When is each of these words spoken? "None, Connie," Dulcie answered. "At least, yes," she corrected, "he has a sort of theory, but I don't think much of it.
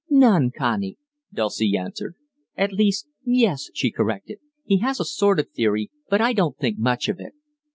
"None, 0.09 0.49
Connie," 0.57 0.97
Dulcie 1.31 1.77
answered. 1.77 2.15
"At 2.57 2.73
least, 2.73 3.07
yes," 3.23 3.69
she 3.75 3.91
corrected, 3.91 4.39
"he 4.65 4.79
has 4.79 4.99
a 4.99 5.05
sort 5.05 5.39
of 5.39 5.51
theory, 5.51 5.91
but 6.09 6.19
I 6.21 6.33
don't 6.33 6.57
think 6.57 6.79
much 6.79 7.07
of 7.07 7.19
it. 7.19 7.33